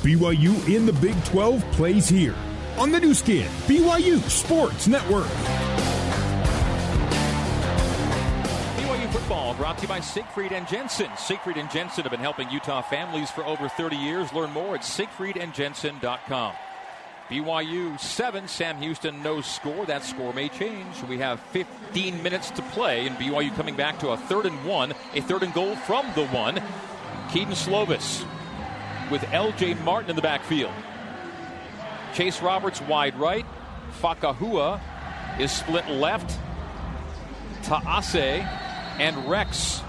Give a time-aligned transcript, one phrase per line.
[0.00, 2.34] BYU in the Big 12 plays here
[2.78, 5.26] on the Nu Skin, BYU Sports Network.
[8.76, 11.10] BYU football brought to you by Siegfried and Jensen.
[11.18, 14.32] Siegfried and Jensen have been helping Utah families for over 30 years.
[14.32, 16.54] Learn more at siegfriedandjensen.com.
[17.28, 19.84] BYU 7, Sam Houston no score.
[19.84, 21.02] That score may change.
[21.10, 24.94] We have 15 minutes to play, and BYU coming back to a third and one,
[25.14, 26.54] a third and goal from the one.
[27.30, 28.24] Kedon Slovis
[29.10, 29.74] with L.J.
[29.74, 30.72] Martin in the backfield.
[32.14, 33.46] Chase Roberts wide right.
[34.00, 34.80] Fakahua
[35.38, 36.38] is split left.
[37.62, 38.44] Taase
[38.98, 39.82] and Rex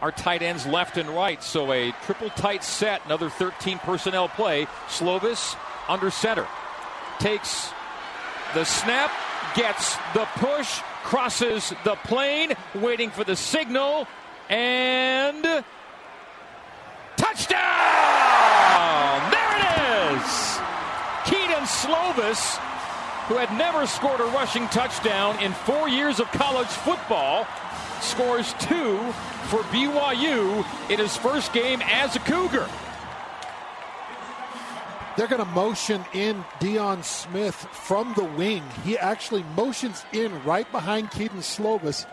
[0.00, 1.42] are tight ends left and right.
[1.42, 4.66] So a triple tight set, another 13 personnel play.
[4.88, 5.56] Slovis
[5.88, 6.46] under center.
[7.18, 7.72] Takes
[8.54, 9.10] the snap,
[9.54, 14.06] gets the push, crosses the plane, waiting for the signal,
[14.48, 15.64] and
[17.28, 19.30] touchdown!
[19.30, 20.58] There it is!
[21.24, 22.56] Kedon Slovis,
[23.26, 27.46] who had never scored a rushing touchdown in four years of college football,
[28.00, 28.98] scores two
[29.48, 32.68] for BYU in his first game as a Cougar.
[35.16, 38.62] They're going to motion in Deion Smith from the wing.
[38.84, 42.06] He actually motions in right behind Kedon Slovis.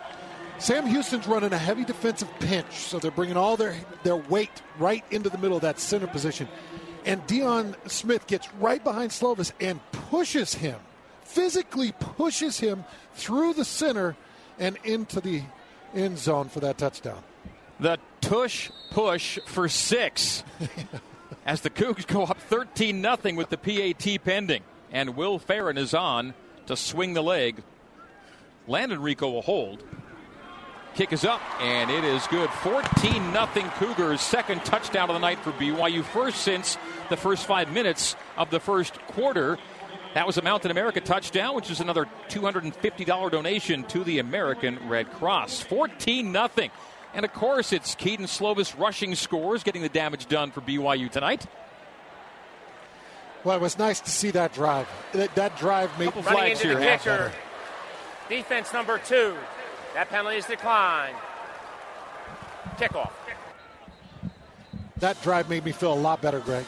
[0.58, 5.04] Sam Houston's running a heavy defensive pinch, so they're bringing all their, their weight right
[5.12, 6.48] into the middle of that center position.
[7.06, 10.80] And Deion Smith gets right behind Slovis and pushes him,
[11.24, 12.84] physically pushes him
[13.14, 14.16] through the center
[14.58, 15.44] and into the
[15.94, 17.22] end zone for that touchdown.
[17.80, 20.44] The tush push for six
[21.46, 24.64] as the Cougs go up 13 0 with the PAT pending.
[24.92, 26.34] And Will Ferrin is on
[26.68, 27.62] to swing the leg.
[28.68, 29.84] Landon Rehkow will hold.
[30.96, 32.50] Kick is up, and it is good.
[32.50, 36.78] 14 0 Cougars, second touchdown of the night for BYU, first since
[37.10, 39.58] the first five minutes of the first quarter.
[40.14, 45.12] That was a Mountain America touchdown, which is another $250 donation to the American Red
[45.12, 45.64] Cross.
[45.64, 46.50] 14 0
[47.14, 51.46] And of course, it's Kedon Slovis rushing scores, getting the damage done for BYU tonight.
[53.44, 54.88] Well, it was nice to see that drive.
[55.12, 56.80] That, that drive made Couple flags here.
[56.80, 57.34] kicker.
[58.30, 59.36] Defense number two.
[59.96, 61.16] That penalty is declined.
[62.78, 63.12] Kickoff.
[64.98, 66.66] that drive made me feel a lot better, Greg.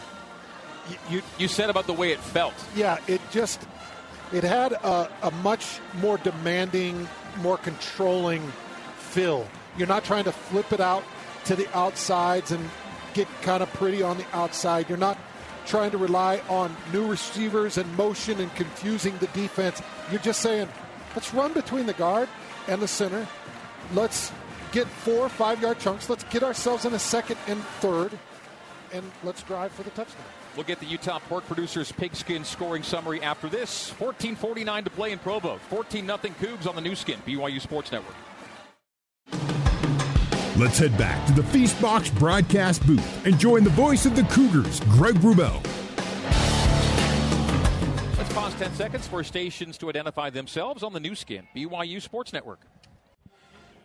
[0.89, 2.53] You, you You said about the way it felt.
[2.73, 3.67] yeah, it just
[4.31, 7.05] it had a, a much more demanding,
[7.41, 8.41] more controlling
[8.97, 9.45] feel.
[9.77, 11.03] You're not trying to flip it out
[11.45, 12.69] to the outsides and
[13.13, 14.88] get kind of pretty on the outside.
[14.88, 15.17] You're not
[15.65, 19.81] trying to rely on new receivers and motion and confusing the defense.
[20.11, 20.69] You're just saying,
[21.13, 22.29] let's run between the guard
[22.67, 23.28] and the center.
[23.94, 24.31] Let's
[24.72, 26.09] get four five yard chunks.
[26.09, 28.17] Let's get ourselves in a second and third,
[28.94, 30.25] and let's drive for the touchdown.
[30.55, 33.91] We'll get the Utah Pork Producers Pigskin scoring summary after this.
[34.00, 35.57] 14:49 to play in Provo.
[35.69, 37.19] 14 0 Cougs on the Nu Skin.
[37.25, 38.16] BYU Sports Network.
[40.57, 44.79] Let's head back to the Feastbox broadcast booth and join the voice of the Cougars,
[44.89, 45.63] Greg Wrubell.
[48.59, 51.47] Let's 10 seconds for stations to identify themselves on the Nu Skin.
[51.56, 52.62] BYU Sports Network.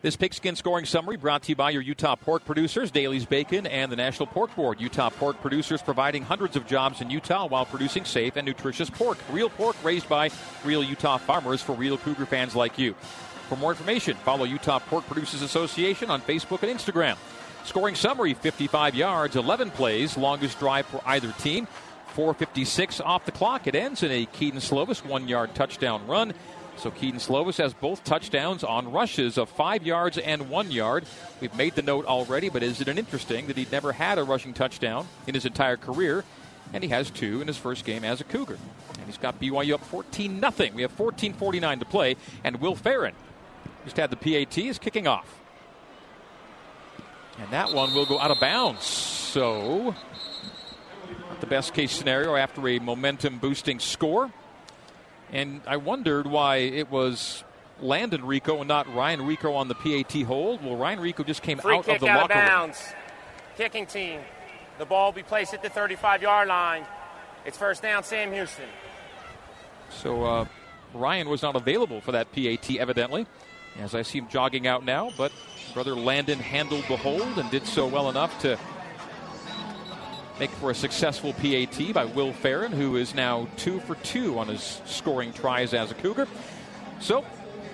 [0.00, 3.93] This pigskin scoring summary brought to you by your Utah pork producers, Daily's Bacon, and
[3.93, 4.81] the National Pork Board.
[4.81, 9.19] Utah pork producers providing hundreds of jobs in Utah while producing safe and nutritious pork.
[9.31, 10.31] Real pork raised by
[10.65, 12.94] real Utah farmers for real Cougar fans like you.
[13.50, 17.19] For more information, follow Utah Pork Producers Association on Facebook and Instagram.
[17.65, 21.69] Scoring summary 55 yards, 11 plays, longest drive for either team.
[22.12, 23.66] 456 off the clock.
[23.66, 26.34] It ends in a Kedon Slovis one yard touchdown run.
[26.76, 31.04] So Kedon Slovis has both touchdowns on rushes of five yards and one yard.
[31.40, 34.54] We've made the note already, but isn't it interesting that he'd never had a rushing
[34.54, 36.24] touchdown in his entire career?
[36.72, 38.58] And he has two in his first game as a Cougar.
[38.98, 40.70] And he's got BYU up 14 0.
[40.74, 42.16] We have 14.49 to play.
[42.44, 43.14] And Will Ferrin
[43.84, 45.38] just had the PAT is kicking off.
[47.38, 48.84] And that one will go out of bounds.
[48.84, 49.94] So,
[51.42, 54.30] the best case scenario after a momentum boosting score.
[55.33, 57.42] And I wondered why it was
[57.80, 60.65] Landon Rehkow and not Ryan Rehkow on the PAT hold.
[60.65, 62.47] Well, Ryan Rehkow just came Free out kick of the out of locker room.
[62.48, 62.83] bounds.
[63.59, 64.21] Kicking team.
[64.78, 66.86] The ball will be placed at the 35 yard line.
[67.44, 68.68] It's first down, Sam Houston.
[69.91, 70.44] So uh,
[70.94, 73.27] Ryan was not available for that PAT, evidently,
[73.80, 75.10] as I see him jogging out now.
[75.18, 75.33] But
[75.74, 78.56] brother Landon handled the hold and did so well enough to
[80.42, 84.48] make for a successful PAT by Will Ferrin, who is now two for two on
[84.48, 86.27] his scoring tries as a Cougar.
[86.98, 87.24] So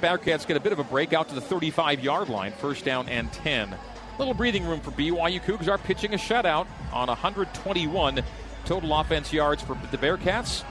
[0.02, 3.08] Bearcats get a bit of a break out to the 35 yard line, first down
[3.08, 3.74] and 10.
[4.18, 8.22] Little breathing room for BYU Cougs are pitching a shutout on 121
[8.66, 10.62] total offense yards for the Bearcats.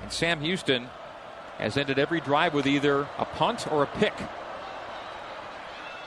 [0.00, 0.88] And Sam Houston
[1.58, 4.14] has ended every drive with either a punt or a pick.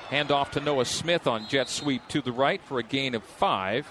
[0.10, 3.88] Handoff to Noah Smith on jet sweep to the right for a gain of five.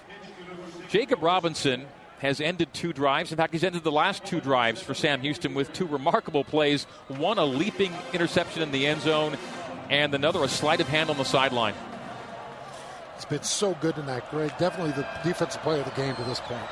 [0.89, 1.87] Jacob Robinson
[2.19, 3.31] has ended two drives.
[3.31, 6.85] In fact, he's ended the last two drives for Sam Houston with two remarkable plays
[7.09, 9.37] one, a leaping interception in the end zone,
[9.91, 11.75] and another, a sleight of hand on the sideline.
[13.17, 14.53] It's been so good tonight, Greg.
[14.59, 16.63] Definitely the defensive player of the game to this point.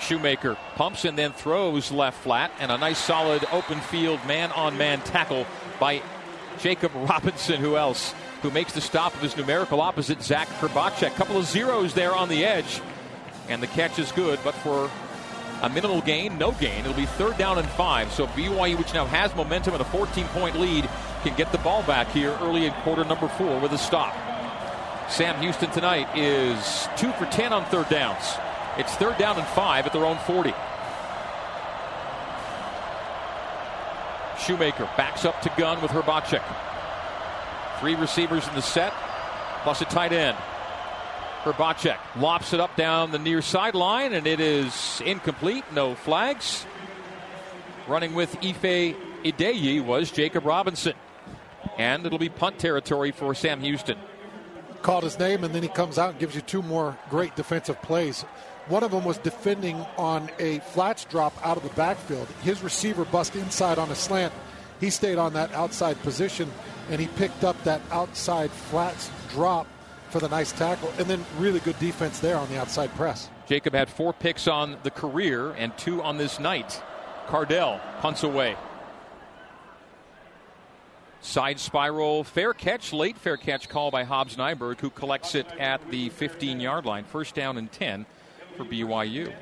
[0.00, 4.78] Shoemaker pumps and then throws left flat, and a nice solid open field man on
[4.78, 5.46] man tackle
[5.78, 6.02] by
[6.58, 7.60] Jacob Robinson.
[7.60, 8.14] Who else?
[8.42, 11.14] Who makes the stop of his numerical opposite, Zach Hrbacek.
[11.16, 12.80] Couple of zeros there on the edge.
[13.50, 14.88] And the catch is good, but for
[15.62, 16.80] a minimal gain, no gain.
[16.84, 18.12] It'll be third down and five.
[18.12, 20.88] So BYU, which now has momentum and a 14 point lead,
[21.24, 24.14] can get the ball back here early in quarter number four with a stop.
[25.10, 28.24] Sam Houston tonight is two for 10 on third downs.
[28.78, 30.54] It's third down and five at their own 40.
[34.38, 36.44] Shoemaker backs up to gun with Hrbacek.
[37.80, 38.92] Three receivers in the set,
[39.64, 40.36] plus a tight end.
[41.42, 45.64] Hrbacek lops it up down the near sideline, and it is incomplete.
[45.72, 46.66] No flags.
[47.88, 48.94] Running with Ife
[49.24, 50.92] Adeyi was Jacob Robinson.
[51.78, 53.98] And it'll be punt territory for Sam Houston.
[54.82, 57.80] Called his name, and then he comes out and gives you two more great defensive
[57.80, 58.22] plays.
[58.68, 62.28] One of them was defending on a flats drop out of the backfield.
[62.42, 64.32] His receiver bust inside on a slant.
[64.78, 66.50] He stayed on that outside position,
[66.90, 69.66] and he picked up that outside flats drop
[70.10, 73.30] for the nice tackle, and then really good defense there on the outside press.
[73.46, 76.82] Jacob had four picks on the career and two on this night.
[77.26, 78.56] Cardell punts away.
[81.22, 85.90] Side spiral, fair catch, late fair catch call by Hobbs Nyberg, who collects it at
[85.90, 87.04] the 15 yard line.
[87.04, 88.06] First down and 10
[88.56, 89.32] for BYU.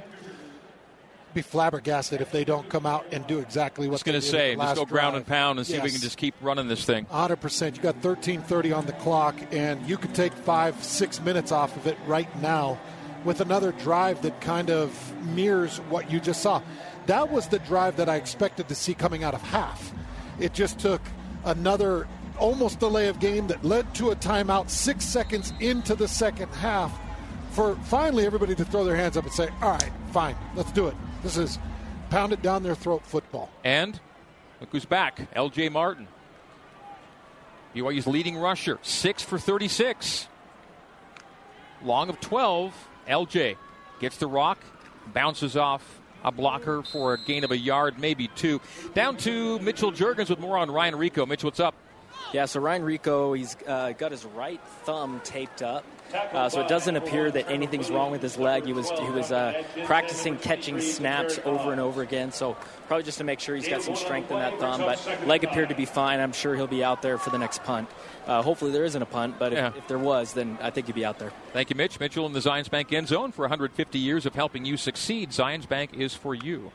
[1.34, 4.00] Be flabbergasted if they don't come out and do exactly what.
[4.02, 5.80] I going to say, let's go ground and pound and see yes.
[5.80, 7.04] if we can just keep running this thing.
[7.04, 7.36] 100.
[7.36, 11.76] percent You got 13:30 on the clock, and you could take five, six minutes off
[11.76, 12.78] of it right now
[13.24, 16.62] with another drive that kind of mirrors what you just saw.
[17.06, 19.92] That was the drive that I expected to see coming out of half.
[20.38, 21.02] It just took
[21.44, 22.06] another
[22.38, 26.96] almost delay of game that led to a timeout six seconds into the second half
[27.50, 30.86] for finally everybody to throw their hands up and say, all right, fine, let's do
[30.86, 30.94] it.
[31.22, 31.58] This is
[32.10, 33.50] pound it down their throat football.
[33.64, 33.98] And
[34.60, 35.68] look who's back, L.J.
[35.68, 36.08] Martin.
[37.74, 40.28] BYU's leading rusher, 6 for 36.
[41.82, 42.74] Long of 12,
[43.06, 43.56] L.J.
[44.00, 44.58] gets the rock,
[45.12, 48.60] bounces off a blocker for a gain of a yard, maybe two.
[48.94, 51.28] Down to Mitchell Juergens with more on Ryan Rehkow.
[51.28, 51.74] Mitch, what's up?
[52.32, 55.84] Yeah, so Ryan Rehkow, he's uh, got his right thumb taped up.
[56.14, 58.64] Uh, so it doesn't appear that anything's wrong with his leg.
[58.64, 62.32] He was he was uh, practicing catching snaps over and over again.
[62.32, 62.56] So
[62.86, 64.80] probably just to make sure he's got some strength in that thumb.
[64.80, 66.20] But leg appeared to be fine.
[66.20, 67.88] I'm sure he'll be out there for the next punt.
[68.26, 69.72] Uh, hopefully there isn't a punt, but if, yeah.
[69.74, 71.32] if, there was, then I think he'd be out there.
[71.52, 71.98] Thank you, Mitch.
[71.98, 75.30] Mitchell in the Zions Bank end zone for 150 years of helping you succeed.
[75.30, 76.70] Zions Bank is for you.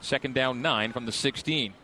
[0.00, 1.74] Second down nine from the 16.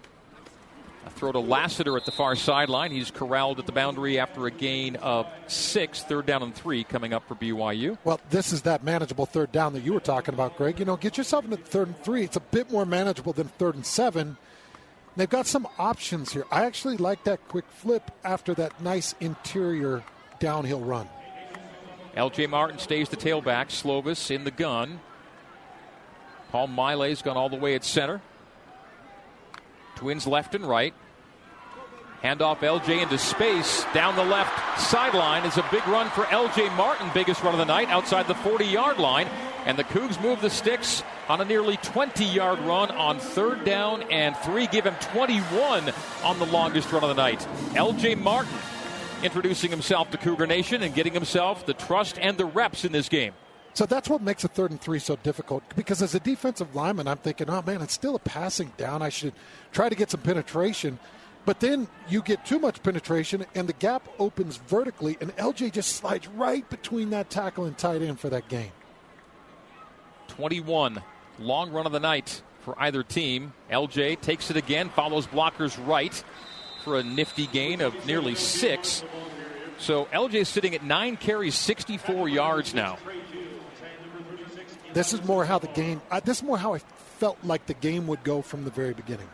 [1.07, 2.91] A throw to Lassiter at the far sideline.
[2.91, 6.03] He's corralled at the boundary after a gain of six.
[6.03, 7.97] Third down and three coming up for BYU.
[8.03, 10.81] Well, this is that manageable third down that you were talking about, Greg.
[10.81, 12.25] You know, get yourself into third and three.
[12.25, 14.37] It's a bit more manageable than third and seven.
[15.17, 16.45] They've got some options here.
[16.51, 20.03] I actually like that quick flip after that nice interior
[20.41, 21.09] downhill run.
[22.17, 23.69] LJ Martin stays the tailback.
[23.69, 25.01] Slovis in the gun.
[26.51, 28.21] Paul Miley's gone all the way at center.
[29.97, 30.95] Twins left and right.
[32.23, 33.85] Handoff LJ into space.
[33.93, 37.65] Down the left sideline is a big run for LJ Martin, biggest run of the
[37.65, 39.29] night, outside the 40 yard line.
[39.65, 44.03] And the Cougs move the sticks on a nearly 20 yard run on third down
[44.11, 44.67] and three.
[44.67, 47.41] Give him 21 on the longest run of the night.
[47.73, 48.55] LJ Martin
[49.23, 53.09] introducing himself to Cougar Nation and getting himself the trust and the reps in this
[53.09, 53.33] game.
[53.77, 55.63] So that's what makes a third and three so difficult.
[55.77, 59.03] Because as a defensive lineman, I'm thinking, oh man, it's still a passing down.
[59.03, 59.35] I should
[59.71, 60.99] try to get some penetration.
[61.45, 65.95] But then you get too much penetration, and the gap opens vertically, and LJ just
[65.95, 68.73] slides right between that tackle and tight end for that gain.
[70.29, 71.03] 21,
[71.39, 73.53] long run of the night for either team.
[73.71, 76.25] LJ takes it again, follows blockers right
[76.83, 79.05] for a nifty gain of nearly six.
[79.79, 82.97] So LJ sitting at nine carries, 64 yards now.
[84.97, 86.01] This is more how the game.
[86.11, 86.79] Uh, this is more how I
[87.19, 89.29] felt like the game would go from the very beginning.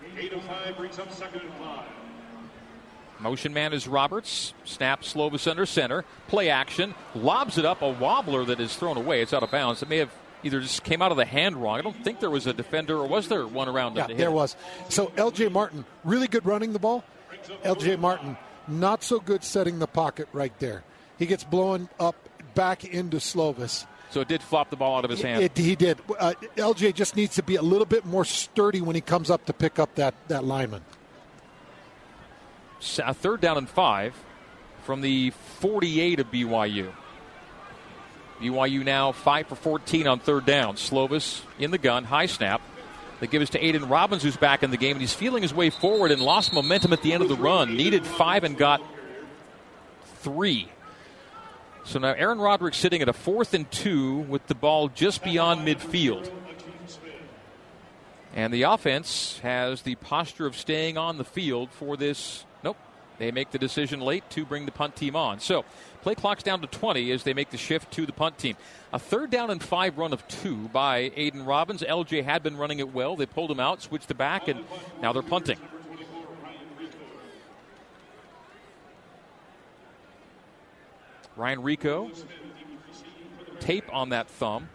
[3.20, 4.54] Motion man is Roberts.
[4.64, 6.04] Snap Slovis under center.
[6.26, 6.96] Play action.
[7.14, 7.80] Lobs it up.
[7.80, 9.22] A wobbler that is thrown away.
[9.22, 9.84] It's out of bounds.
[9.84, 10.10] It may have
[10.42, 11.78] either just came out of the hand wrong.
[11.78, 14.10] I don't think there was a defender, or was there one around him?
[14.10, 14.56] Yeah, there was.
[14.88, 15.50] So L.J.
[15.50, 17.04] Martin, really good running the ball.
[17.62, 17.96] L.J.
[17.96, 20.82] Martin, not so good setting the pocket right there.
[21.20, 22.16] He gets blown up
[22.56, 23.86] back into Slovis.
[24.12, 25.42] So it did flop the ball out of his hand.
[25.42, 25.98] It, he did.
[26.18, 29.46] Uh, LJ just needs to be a little bit more sturdy when he comes up
[29.46, 30.82] to pick up that, that lineman.
[32.80, 34.14] Third down and five
[34.82, 36.92] from the 48 of BYU.
[38.38, 40.76] BYU now 5 for 14 on third down.
[40.76, 42.60] Slovis in the gun, high snap.
[43.20, 45.54] They give us to Aiden Robbins, who's back in the game, and he's feeling his
[45.54, 47.76] way forward and lost momentum at the end of the run.
[47.76, 48.82] Needed five and got
[50.16, 50.68] three.
[51.84, 55.66] So now Aaron Roderick sitting at a fourth and two with the ball just beyond
[55.66, 56.30] midfield.
[58.34, 62.44] And the offense has the posture of staying on the field for this.
[62.64, 62.78] Nope.
[63.18, 65.40] They make the decision late to bring the punt team on.
[65.40, 65.64] So
[66.00, 68.56] play clock's down to 20 as they make the shift to the punt team.
[68.92, 71.82] A third down and five run of two by Aiden Robbins.
[71.82, 73.16] LJ had been running it well.
[73.16, 74.64] They pulled him out, switched the back, and
[75.02, 75.58] now they're punting.
[81.42, 82.24] Ryan Rehkow,
[83.58, 84.68] tape on that thumb.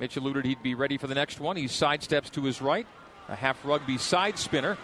[0.00, 1.54] Mitch alluded he'd be ready for the next one.
[1.54, 2.88] He sidesteps to his right,
[3.28, 4.76] a half rugby side spinner.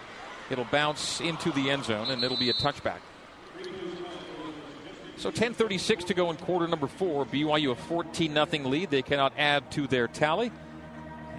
[0.49, 2.99] It'll bounce into the end zone, and it'll be a touchback.
[5.17, 7.25] So 10:36 to go in quarter number four.
[7.25, 8.89] BYU a 14 0 lead.
[8.89, 10.53] They cannot add to their tally.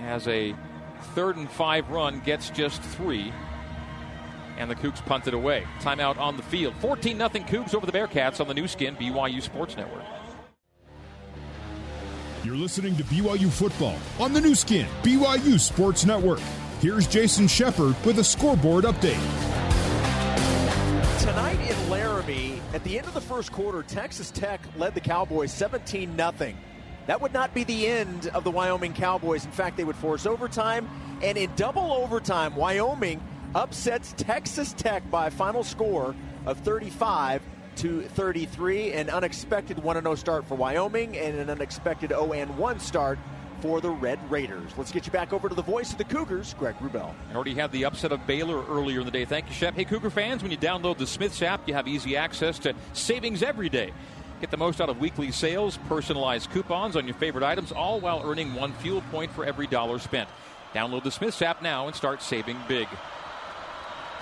[0.01, 0.55] As a
[1.15, 3.33] third and five run gets just three
[4.59, 5.65] and the Cougs punted away.
[5.81, 6.75] Timeout on the field.
[6.81, 10.05] 14 0 Cougs over the Bearcats on the Nu Skin BYU Sports Network.
[12.45, 16.41] You're listening to BYU football on the Nu Skin BYU Sports Network.
[16.81, 19.19] Here's Jason Shepard with a scoreboard update.
[21.21, 25.53] Tonight in Laramie, at the end of the first quarter, Texas Tech led the Cowboys
[25.53, 26.55] 17 0.
[27.07, 29.45] That would not be the end of the Wyoming Cowboys.
[29.45, 30.89] In fact, they would force overtime,
[31.23, 33.21] and in double overtime, Wyoming
[33.55, 36.15] upsets Texas Tech by a final score
[36.47, 37.43] of 35
[37.77, 38.93] to 33.
[38.93, 43.19] An unexpected 1 0 start for Wyoming and an unexpected 0 1 start
[43.61, 44.71] for the Red Raiders.
[44.77, 47.13] Let's get you back over to the voice of the Cougars, Greg Wrubell.
[47.31, 49.25] I already had the upset of Baylor earlier in the day.
[49.25, 49.75] Thank you, Shep.
[49.75, 53.43] Hey, Cougar fans, when you download the Smiths app, you have easy access to savings
[53.43, 53.93] every day.
[54.41, 58.23] Get the most out of weekly sales, personalized coupons on your favorite items, all while
[58.25, 60.29] earning one fuel point for every dollar spent.
[60.73, 62.87] Download the Smiths app now and start saving big.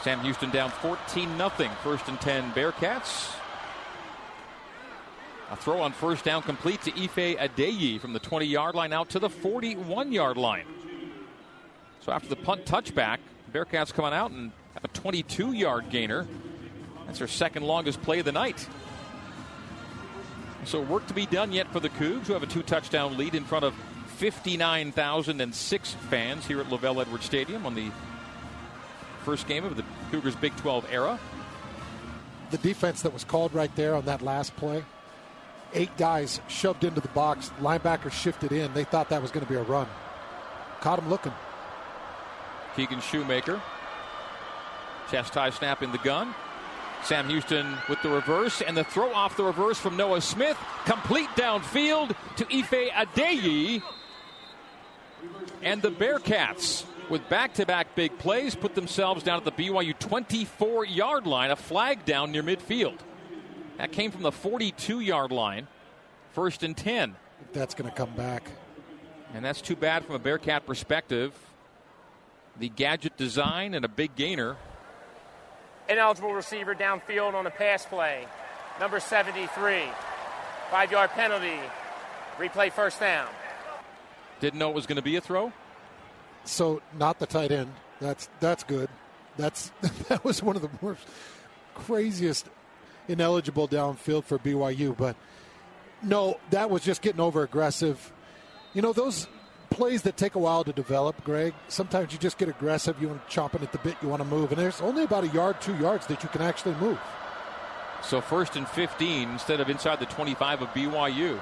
[0.07, 1.51] Sam Houston down 14 0.
[1.83, 3.35] First and 10 Bearcats.
[5.51, 9.11] A throw on first down complete to Ife Adeyi from the 20 yard line out
[9.11, 10.67] to the 41 yard line.
[12.03, 13.19] So after the punt touchback,
[13.53, 16.25] Bearcats coming out and have a 22 yard gainer.
[17.07, 18.65] That's their second longest play of the night.
[20.67, 23.35] So work to be done yet for the Cougs, who have a two touchdown lead
[23.35, 23.75] in front of
[24.19, 27.91] 59,006 fans here at LaVell Edwards Stadium on the
[29.27, 31.19] first game of the Cougars Big 12 era.
[32.53, 34.85] The defense that was called right there on that last play,
[35.75, 38.73] eight guys shoved into the box, linebackers shifted in.
[38.73, 39.89] They thought that was going to be a run.
[40.81, 41.33] Caught him looking.
[42.77, 43.61] Keegan Shoemaker.
[45.11, 46.33] Chest high snap in the gun.
[47.03, 50.57] Sam Houston with the reverse and the throw off the reverse from Noah Smith.
[50.85, 53.83] Complete downfield to Ife Adeyi.
[55.63, 59.99] And the Bearcats, with back to back big plays, put themselves down at the BYU
[59.99, 62.99] 24 yard line, a flag down near midfield.
[63.79, 65.67] That came from the 42 yard line,
[66.33, 67.17] first and 10.
[67.53, 68.51] That's going to come back.
[69.35, 71.35] And that's too bad from a Bearcat perspective.
[72.59, 74.57] The gadget design and a big gainer
[75.89, 78.27] ineligible receiver downfield on a pass play.
[78.81, 79.83] Number 73.
[80.71, 81.59] Five yard penalty.
[82.39, 83.29] Replay first down.
[84.41, 85.53] Didn't know it was going to be a throw?
[86.47, 87.73] So not the tight end.
[88.01, 88.89] That's that's good.
[89.37, 89.71] That's
[90.09, 91.01] that was one of the most
[91.75, 92.49] craziest
[93.09, 94.97] ineligible downfield for BYU.
[94.97, 95.17] But
[96.03, 98.13] no, that was just getting over aggressive.
[98.75, 99.27] You know those
[99.71, 101.55] plays that take a while to develop, Greg.
[101.69, 103.01] Sometimes you just get aggressive.
[103.01, 103.97] You want to chomp it at the bit.
[104.03, 106.43] You want to move, and there's only about a yard, two yards that you can
[106.43, 106.99] actually move.
[108.03, 111.41] So first and 15 instead of inside the 25 of BYU.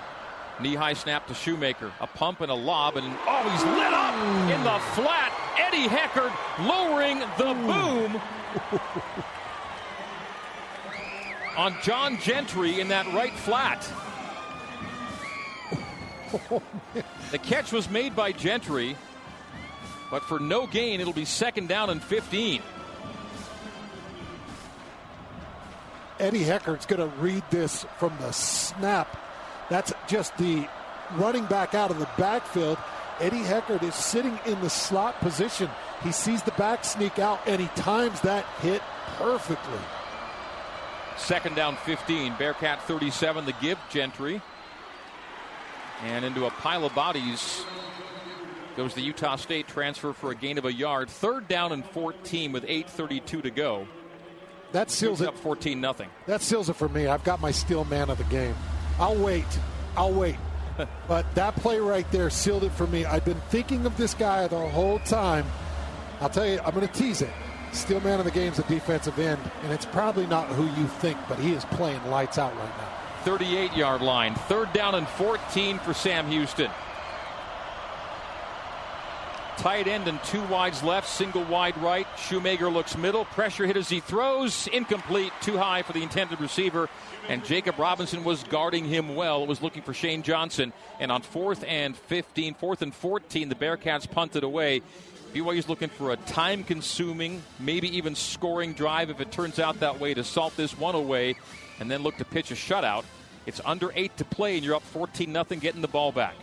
[0.61, 1.93] Knee high snap to Shoemaker.
[2.01, 4.15] A pump and a lob, and oh, he's lit up
[4.51, 5.33] in the flat.
[5.59, 6.33] Eddie Heckard
[6.67, 8.21] lowering the boom
[11.57, 13.89] on John Gentry in that right flat.
[17.31, 18.97] the catch was made by Gentry,
[20.11, 22.63] but for no gain, it'll be second down and 15.
[26.21, 29.24] Eddie Heckard's going to read this from the snap.
[29.71, 30.67] That's just the
[31.17, 32.79] running back out of the backfield.
[33.21, 35.71] Eddie Heckard is sitting in the slot position.
[36.03, 38.83] He sees the back sneak out and he times that hit
[39.17, 39.79] perfectly.
[41.17, 42.35] Second down 15.
[42.39, 44.43] Bearcat 37, the give, Gentry.
[46.03, 47.65] And into a pile of bodies
[48.77, 51.09] goes the Utah State transfer for a gain of a yard.
[51.09, 53.87] Third down and 14 with 8.32 to go.
[54.73, 55.29] That seals it.
[55.29, 56.11] Up 14 nothing.
[56.27, 57.07] That seals it for me.
[57.07, 58.57] I've got my steel man of the game.
[58.99, 59.47] I'll wait.
[59.97, 60.37] I'll wait.
[61.09, 63.05] but that play right there sealed it for me.
[63.05, 65.47] I've been thinking of this guy the whole time.
[66.21, 67.31] I'll tell you, I'm going to tease it.
[67.73, 71.19] Steel man of the game's a defensive end, and it's probably not who you think,
[71.29, 72.89] but he is playing lights out right now.
[73.25, 74.35] 38 yard line.
[74.35, 76.71] Third down and 14 for Sam Houston.
[79.57, 82.07] Tight end and two wides left, single wide right.
[82.19, 83.25] Shoemaker looks middle.
[83.25, 84.67] Pressure hit as he throws.
[84.67, 86.89] Incomplete, too high for the intended receiver.
[87.29, 89.43] And Jacob Robinson was guarding him well.
[89.43, 90.73] It Was looking for Shane Johnson.
[91.01, 94.83] And on fourth and 15, fourth and 14, the Bearcats punted away.
[95.33, 99.99] BYU's looking for a time consuming, maybe even scoring drive if it turns out that
[99.99, 101.35] way to salt this one away
[101.81, 103.05] and then look to pitch a shutout.
[103.47, 106.35] It's under eight to play, and you're up 14 nothing, getting the ball back.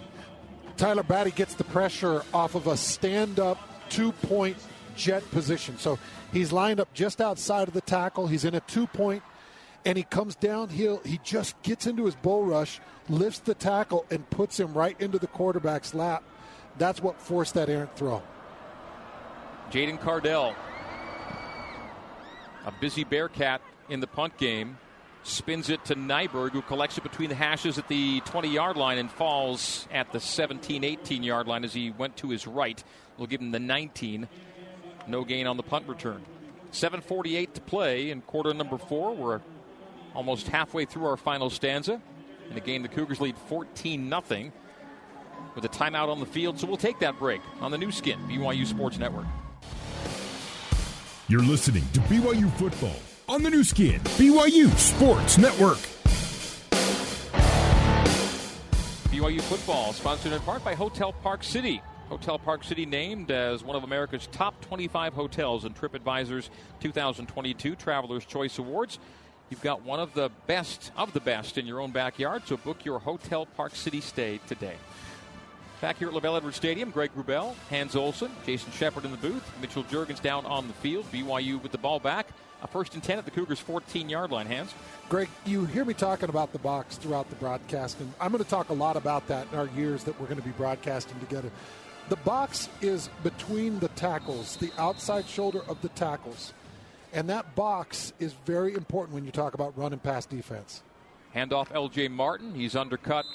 [0.77, 3.57] Tyler Batty gets the pressure off of a stand up
[3.89, 4.57] two point
[4.95, 5.77] jet position.
[5.77, 5.99] So
[6.33, 8.27] he's lined up just outside of the tackle.
[8.27, 9.23] He's in a two point,
[9.85, 11.01] and he comes downhill.
[11.05, 15.19] He just gets into his bull rush, lifts the tackle, and puts him right into
[15.19, 16.23] the quarterback's lap.
[16.77, 18.23] That's what forced that errant throw.
[19.71, 20.55] Jaden Cardell,
[22.65, 24.77] a busy Bearcat in the punt game,
[25.23, 28.97] spins it to Nyberg, who collects it between the hashes at the 20 yard line
[28.97, 32.83] and falls at the 17 18 yard line as he went to his right.
[33.17, 34.27] We'll give him the 19.
[35.07, 36.23] No gain on the punt return.
[36.71, 39.13] 7.48 to play in quarter number four.
[39.13, 39.41] We're
[40.15, 42.01] almost halfway through our final stanza.
[42.49, 44.51] In the game, the Cougars lead 14 0
[45.55, 46.59] with a timeout on the field.
[46.59, 49.25] So we'll take that break on the Nu Skin, BYU Sports Network.
[51.27, 52.95] You're listening to BYU Football
[53.31, 55.77] on the Nu Skin, BYU Sports Network.
[59.09, 61.81] BYU Football, sponsored in part by Hotel Park City.
[62.09, 66.49] Hotel Park City named as one of America's top 25 hotels in TripAdvisor's
[66.81, 68.99] 2022 Traveler's Choice Awards.
[69.49, 72.83] You've got one of the best of the best in your own backyard, so book
[72.83, 74.75] your Hotel Park City stay today.
[75.79, 79.49] Back here at LaVell Edwards Stadium, Greg Wrubell, Hans Olsen, Jason Shepard in the booth,
[79.61, 81.09] Mitchell Juergens down on the field.
[81.13, 82.27] BYU with the ball back.
[82.63, 84.73] A first and 10 at the Cougars' 14 yard line, Hans.
[85.09, 88.49] Greg, you hear me talking about the box throughout the broadcast, and I'm going to
[88.49, 91.49] talk a lot about that in our years that we're going to be broadcasting together.
[92.09, 96.53] The box is between the tackles, the outside shoulder of the tackles.
[97.13, 100.81] And that box is very important when you talk about run and pass defense.
[101.35, 102.53] Handoff LJ Martin.
[102.53, 103.25] He's undercut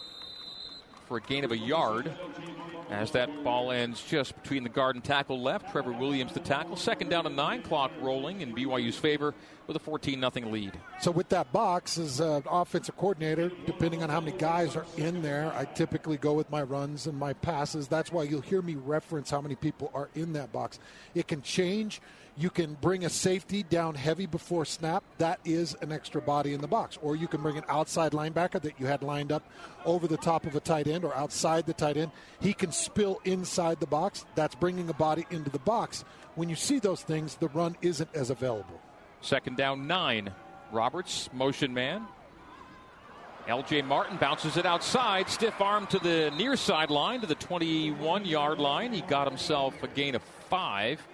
[1.07, 2.13] for a gain of a yard
[2.91, 5.71] as that ball ends just between the guard and tackle left.
[5.73, 6.77] Trevor Williams, the tackle.
[6.77, 9.35] Second down and nine, clock rolling in BYU's favor
[9.67, 10.73] with a 14 0 lead.
[11.01, 15.23] So, with that box, as an offensive coordinator, depending on how many guys are in
[15.23, 17.89] there, I typically go with my runs and my passes.
[17.89, 20.79] That's why you'll hear me reference how many people are in that box.
[21.15, 22.01] It can change
[22.39, 25.03] you can bring a safety down heavy before snap.
[25.17, 26.99] That is an extra body in the box.
[27.01, 29.43] Or you can bring an outside linebacker that you had lined up
[29.87, 32.11] over the top of a tight end or outside the tight end.
[32.41, 34.27] He can spill inside the box.
[34.35, 36.05] That's bringing a body into the box.
[36.35, 38.81] When you see those things, the run isn't as available.
[39.27, 40.33] Second down, nine.
[40.71, 42.07] Roberts, motion man.
[43.49, 48.61] LJ Martin bounces it outside, stiff arm to the near sideline, to the 21 yard
[48.61, 48.93] line.
[48.93, 51.05] He got himself a gain of five.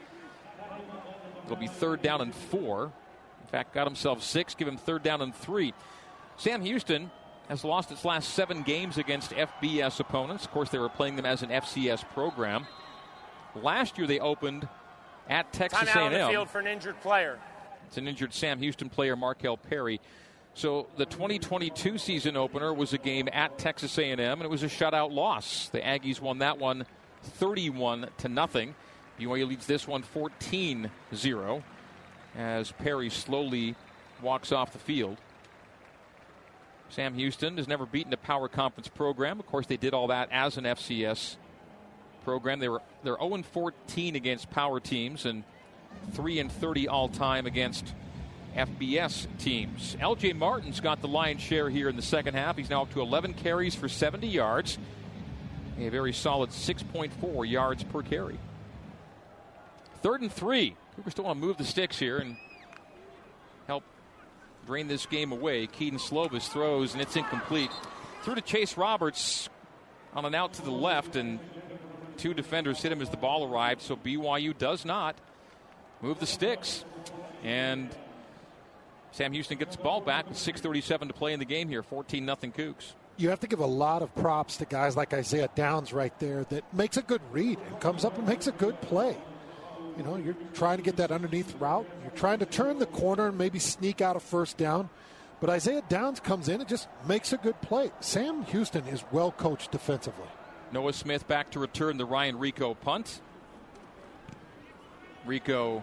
[1.46, 2.92] It'll be third down and four.
[3.40, 5.72] In fact, got himself six, give him third down and three.
[6.36, 7.10] Sam Houston
[7.48, 10.44] has lost its last seven games against FBS opponents.
[10.44, 12.66] Of course, they were playing them as an FCS program.
[13.54, 14.68] Last year, they opened
[15.30, 15.98] at Texas A&M.
[15.98, 17.38] on the field for an injured player.
[17.92, 20.00] It's an injured Sam Houston player, Markel Perry.
[20.54, 24.68] So the 2022 season opener was a game at Texas A&M, and it was a
[24.68, 25.68] shutout loss.
[25.68, 26.86] The Aggies won that one
[27.22, 28.74] 31 to nothing.
[29.20, 31.62] BYU leads this one 14 0
[32.34, 33.76] as Perry slowly
[34.22, 35.18] walks off the field.
[36.88, 39.38] Sam Houston has never beaten a power conference program.
[39.38, 41.36] Of course, they did all that as an FCS
[42.24, 42.58] program.
[42.58, 45.44] They were they're 0 14 against power teams and
[46.12, 47.94] 3 and 30 all time against
[48.56, 49.96] FBS teams.
[50.00, 52.56] LJ Martin's got the lion's share here in the second half.
[52.56, 54.78] He's now up to 11 carries for 70 yards,
[55.78, 58.38] a very solid 6.4 yards per carry.
[60.02, 60.76] Third and three.
[60.96, 62.36] Cougars still want to move the sticks here and
[63.66, 63.84] help
[64.66, 65.66] drain this game away.
[65.66, 67.70] Kedon Slovis throws, and it's incomplete.
[68.22, 69.48] Through to Chase Roberts.
[70.14, 71.38] on an out to the left, and
[72.18, 73.80] two defenders hit him as the ball arrived.
[73.80, 75.16] So BYU does not
[76.02, 76.84] move the sticks.
[77.42, 77.90] And
[79.12, 82.24] Sam Houston gets the ball back with 6.37 to play in the game here, 14
[82.24, 82.92] 0 Kooks.
[83.16, 86.44] You have to give a lot of props to guys like Isaiah Downs right there
[86.44, 89.16] that makes a good read and comes up and makes a good play.
[89.96, 91.86] You know, you're trying to get that underneath route.
[92.02, 94.88] You're trying to turn the corner and maybe sneak out a first down.
[95.40, 97.90] But Isaiah Downs comes in and just makes a good play.
[98.00, 100.24] Sam Houston is well coached defensively.
[100.72, 103.20] Noah Smith back to return the Ryan Rehkow punt.
[105.26, 105.82] Rehkow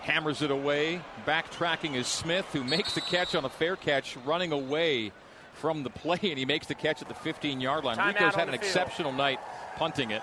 [0.00, 1.00] hammers it away.
[1.26, 5.12] Backtracking is Smith, who makes the catch on a fair catch, running away
[5.54, 7.96] from the play, and he makes the catch at the 15 yard line.
[7.96, 8.62] Time Rehkow's out had an field.
[8.62, 9.40] exceptional night
[9.76, 10.22] punting it.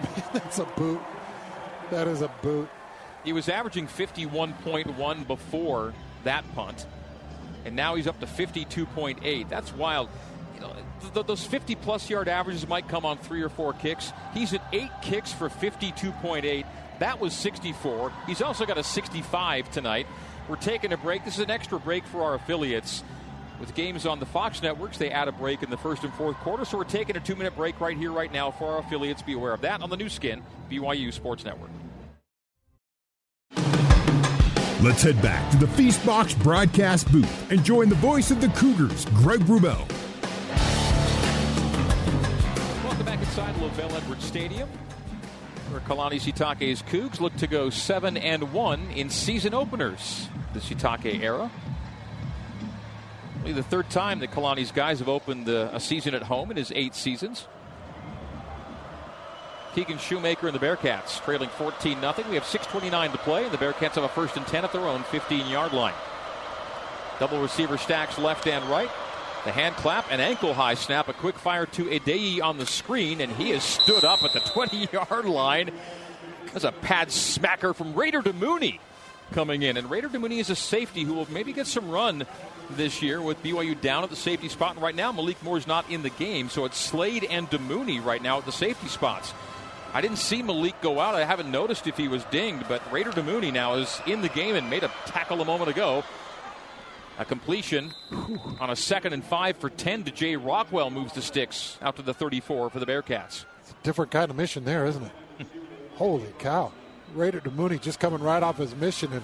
[0.32, 1.00] That's a boot.
[1.90, 2.68] That is a boot.
[3.24, 5.92] He was averaging 51.1 before
[6.24, 6.86] that punt,
[7.64, 9.48] and now he's up to 52.8.
[9.48, 10.08] That's wild.
[10.62, 10.74] Uh,
[11.14, 14.12] th- those 50 plus yard averages might come on three or four kicks.
[14.34, 16.64] He's at eight kicks for 52.8.
[16.98, 18.12] That was 64.
[18.26, 20.06] He's also got a 65 tonight.
[20.48, 21.24] We're taking a break.
[21.24, 23.02] This is an extra break for our affiliates.
[23.58, 26.36] With games on the Fox networks, they add a break in the first and fourth
[26.36, 26.64] quarter.
[26.64, 29.20] So we're taking a two minute break right here, right now for our affiliates.
[29.22, 31.70] Be aware of that on the Nu Skin, BYU Sports Network.
[34.82, 39.04] Let's head back to the Feastbox broadcast booth and join the voice of the Cougars,
[39.16, 39.86] Greg Wrubell.
[43.60, 44.66] LaVell Edwards Stadium,
[45.68, 50.28] where Kalani Sitake's Cougs look to go seven and one in season openers.
[50.54, 51.50] The Sitake era.
[53.40, 56.72] Only the third time that Kalani's guys have opened a season at home in his
[56.74, 57.46] eight seasons.
[59.74, 62.14] Keegan Shoemaker and the Bearcats trailing 14 0.
[62.30, 64.88] We have 6.29 to play, and the Bearcats have a first and 10 at their
[64.88, 65.94] own 15 yard line.
[67.18, 68.90] Double receiver stacks left and right.
[69.44, 73.22] The hand clap, an ankle high snap, a quick fire to Adei on the screen,
[73.22, 75.70] and he has stood up at the 20 yard line.
[76.52, 78.80] That's a pad smacker from Raider Damuni
[79.32, 79.76] coming in.
[79.76, 82.26] And Raider Damuni is a safety who will maybe get some run
[82.70, 84.74] this year with BYU down at the safety spot.
[84.74, 88.22] And right now, Malik Moore's not in the game, so it's Slade and Damuni right
[88.22, 89.32] now at the safety spots.
[89.92, 91.14] I didn't see Malik go out.
[91.14, 94.54] I haven't noticed if he was dinged, but Raider Damuni now is in the game
[94.54, 96.04] and made a tackle a moment ago.
[97.18, 97.92] A completion
[98.60, 102.02] on a second and five for 10 to Jay Rockwell moves the sticks out to
[102.02, 103.44] the 34 for the Bearcats.
[103.60, 105.12] It's a different kind of mission there, isn't it?
[105.96, 106.72] Holy cow.
[107.14, 109.22] Raider Damuni just coming right off his mission and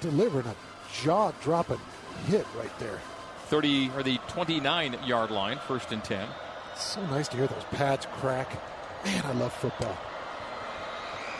[0.00, 0.56] delivering a
[1.02, 1.80] jaw dropping
[2.26, 2.98] hit right there.
[3.46, 6.26] 30 or the 29 yard line, first and 10.
[6.76, 8.50] So nice to hear those pads crack.
[9.04, 9.96] Man, I love football.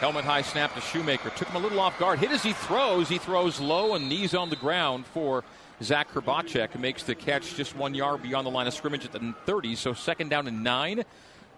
[0.01, 1.31] Helmet high snap to Shoemaker.
[1.31, 2.21] Took him a little off guard.
[2.21, 3.09] Hit as he throws.
[3.09, 5.43] He throws low and knees on the ground for
[5.83, 9.11] Zach Hrbacek, who makes the catch just one yard beyond the line of scrimmage at
[9.11, 9.75] the 30.
[9.75, 11.03] So second down and nine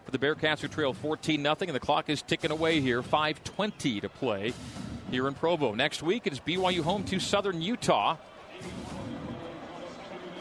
[0.06, 3.02] for the Bearcats, who trail 14 0, and the clock is ticking away here.
[3.02, 4.54] 5:20 to play
[5.10, 5.74] here in Provo.
[5.74, 8.16] Next week it is BYU home to Southern Utah.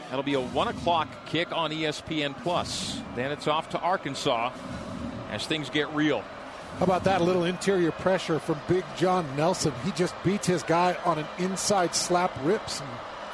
[0.08, 2.98] That'll be a one o'clock kick on ESPN Plus.
[3.14, 4.52] Then it's off to Arkansas
[5.30, 6.24] as things get real.
[6.80, 7.20] How about that?
[7.20, 9.74] A little interior pressure from Big John Nelson.
[9.84, 12.88] He just beats his guy on an inside slap rips and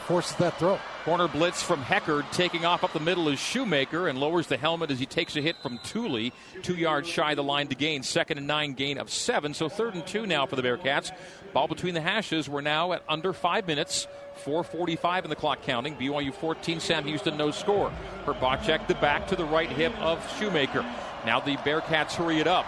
[0.08, 0.80] forces that throw.
[1.04, 4.90] Corner blitz from Heckard, taking off up the middle is Shoemaker and lowers the helmet
[4.90, 6.32] as he takes a hit from Tooley.
[6.62, 8.02] Two yards shy of the line to gain.
[8.02, 9.54] Second and nine, gain of seven.
[9.54, 11.12] So third and two now for the Bearcats.
[11.52, 12.48] Ball between the hashes.
[12.48, 14.08] We're now at under five minutes.
[14.44, 15.94] 4.45 in the clock counting.
[15.94, 17.92] BYU 14, Sam Houston, no score.
[18.24, 20.84] Hrbacek the back to the right hip of Shoemaker.
[21.24, 22.66] Now the Bearcats hurry it up.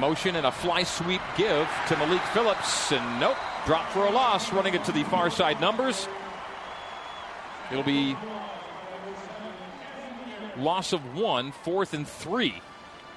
[0.00, 2.90] Motion and a fly sweep give to Malik Phillips.
[2.90, 3.36] And nope,
[3.66, 6.08] drop for a loss, running it to the far side numbers.
[7.70, 8.16] It'll be
[10.56, 12.62] loss of one, fourth and three.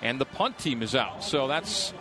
[0.01, 1.23] And the punt team is out.
[1.23, 1.93] So that's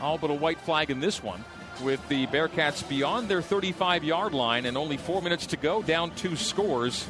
[0.00, 1.42] all but a white flag in this one.
[1.82, 6.14] With the Bearcats beyond their 35 yard line and only four minutes to go, down
[6.14, 7.06] two scores.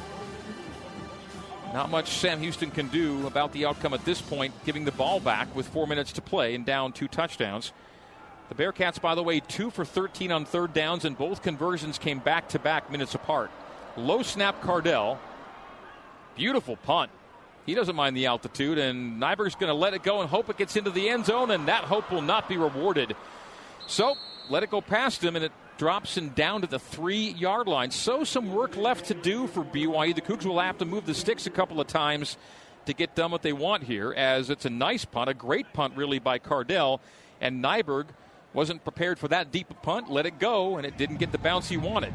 [1.75, 5.19] Not much Sam Houston can do about the outcome at this point, giving the ball
[5.19, 7.73] back with four minutes to play and down two touchdowns.
[8.47, 12.19] The Bearcats, by the way, two for 13 on third downs, and both conversions came
[12.19, 13.51] back to back minutes apart.
[13.97, 15.19] Low snap Cardell.
[16.37, 17.11] Beautiful punt.
[17.65, 20.55] He doesn't mind the altitude, and Nyberg's going to let it go and hope it
[20.55, 23.17] gets into the end zone, and that hope will not be rewarded.
[23.85, 24.15] So,
[24.49, 27.91] let it go past him, and it drops him down to the three yard line.
[27.91, 30.15] So, some work left to do for BYU.
[30.15, 32.37] The Cougs will have to move the sticks a couple of times
[32.85, 35.95] to get done what they want here, as it's a nice punt, a great punt,
[35.97, 37.01] really, by Cardell.
[37.41, 38.07] And Nyberg
[38.53, 41.37] wasn't prepared for that deep a punt, let it go, and it didn't get the
[41.37, 42.13] bounce he wanted.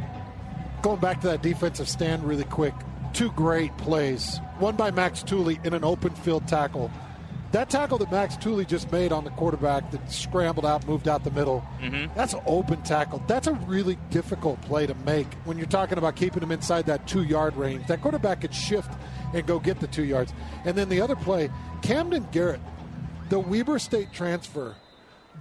[0.82, 2.74] Going back to that defensive stand really quick.
[3.12, 4.38] two great plays.
[4.60, 6.90] One by Max Tooley in an open field tackle.
[7.52, 11.24] That tackle that Max Tooley just made on the quarterback that scrambled out, moved out
[11.24, 12.14] the middle, Mm-hmm.
[12.14, 13.22] that's an open tackle.
[13.26, 17.08] That's a really difficult play to make when you're talking about keeping him inside that
[17.08, 17.86] two yard range.
[17.88, 18.92] That quarterback could shift
[19.34, 20.32] and go get the two yards.
[20.64, 21.50] And then the other play,
[21.82, 22.60] Camden Garrett,
[23.30, 24.76] the Weber State transfer,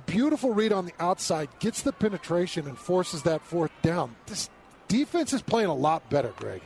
[0.07, 4.15] beautiful read on the outside, gets the penetration and forces that fourth down.
[4.25, 4.49] This
[4.87, 6.61] defense is playing a lot better, Greg.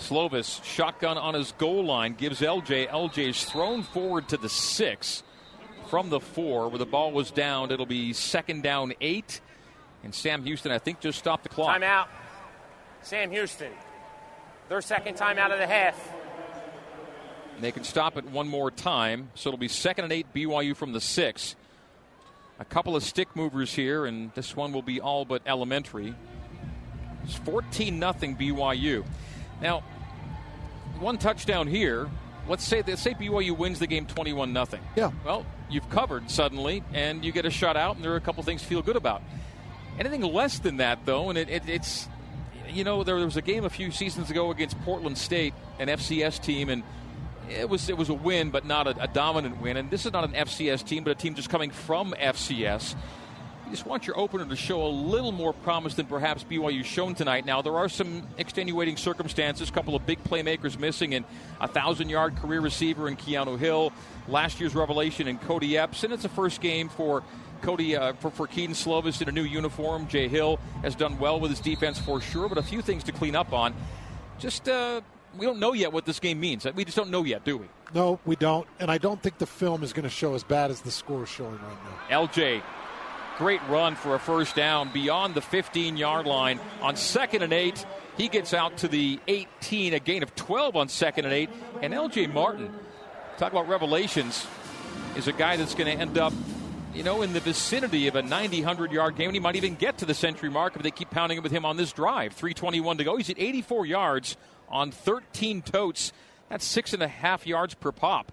[0.00, 2.88] Slovis, shotgun on his goal line, gives LJ.
[2.88, 5.22] LJ is thrown forward to the six
[5.88, 7.70] from the four where the ball was down.
[7.70, 9.40] It'll be second down eight.
[10.02, 11.78] And Sam Houston, I think, just stopped the clock.
[11.80, 12.06] Timeout.
[13.02, 13.72] Sam Houston.
[14.68, 16.12] Their second time out of the half.
[17.54, 19.30] And they can stop it one more time.
[19.34, 21.56] So it'll be second and eight BYU from the six.
[22.58, 26.14] A couple of stick movers here, and this one will be all but elementary.
[27.24, 29.04] It's 14 nothing BYU.
[29.60, 29.82] Now,
[30.98, 32.08] one touchdown here.
[32.48, 34.80] Let's say let's say BYU wins the game 21 nothing.
[34.96, 35.12] Yeah.
[35.24, 38.62] Well, you've covered suddenly, and you get a shutout, and there are a couple things
[38.62, 39.22] to feel good about.
[39.98, 42.08] Anything less than that, though, and it, it, it's
[42.68, 46.42] you know there was a game a few seasons ago against Portland State, an FCS
[46.42, 46.82] team, and
[47.48, 49.76] it was it was a win, but not a, a dominant win.
[49.76, 52.94] And this is not an FCS team, but a team just coming from FCS.
[53.70, 57.14] You just want your opener to show a little more promise than perhaps BYU's shown
[57.14, 57.46] tonight.
[57.46, 61.24] Now, there are some extenuating circumstances, a couple of big playmakers missing, and
[61.60, 63.92] a thousand yard career receiver in Keanu Hill,
[64.26, 67.22] last year's revelation in Kody Epps, and it's a first game for.
[67.62, 70.08] Kody uh, for, for Kedon Slovis in a new uniform.
[70.08, 73.12] Jay Hill has done well with his defense for sure, but a few things to
[73.12, 73.74] clean up on.
[74.38, 75.02] Just uh,
[75.36, 76.66] we don't know yet what this game means.
[76.74, 77.66] We just don't know yet, do we?
[77.94, 78.66] No, we don't.
[78.78, 81.24] And I don't think the film is going to show as bad as the score
[81.24, 82.26] is showing right now.
[82.26, 82.62] LJ,
[83.40, 87.86] great run for a first down beyond the 15 yard line on second and eight.
[88.18, 91.48] He gets out to the 18, a gain of 12 on second and eight.
[91.80, 92.70] And LJ Martin,
[93.38, 94.46] talk about revelations,
[95.16, 96.34] is a guy that's going to end up,
[96.92, 99.28] you know, in the vicinity of a 90, 100 yard game.
[99.30, 101.50] And he might even get to the century mark if they keep pounding it with
[101.50, 102.34] him on this drive.
[102.34, 103.16] 321 to go.
[103.16, 104.36] He's at 84 yards
[104.68, 106.12] on 13 totes.
[106.50, 108.32] That's six and a half yards per pop.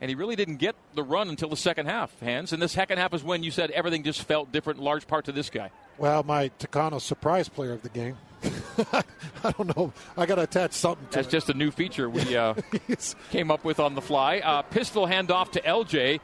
[0.00, 2.52] And he really didn't get the run until the second half, Hans.
[2.52, 5.24] And the second half is when you said everything just felt different, in large part
[5.24, 5.70] to this guy.
[5.96, 8.16] Well, my Takano surprise player of the game.
[8.92, 9.92] I don't know.
[10.16, 11.30] I got to attach something to That's it.
[11.30, 12.54] just a new feature we uh,
[13.30, 14.40] came up with on the fly.
[14.40, 16.20] Uh, pistol handoff to LJ,